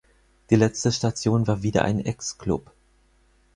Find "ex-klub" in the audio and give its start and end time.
2.03-2.73